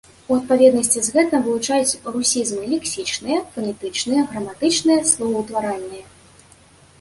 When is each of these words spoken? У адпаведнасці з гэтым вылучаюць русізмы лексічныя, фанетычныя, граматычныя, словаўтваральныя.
У 0.29 0.35
адпаведнасці 0.39 0.99
з 1.07 1.11
гэтым 1.17 1.43
вылучаюць 1.47 1.99
русізмы 2.15 2.63
лексічныя, 2.71 3.43
фанетычныя, 3.53 4.21
граматычныя, 4.33 5.05
словаўтваральныя. 5.13 6.05